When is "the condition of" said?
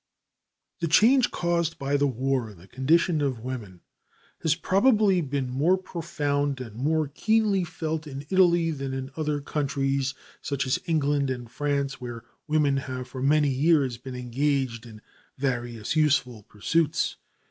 2.57-3.41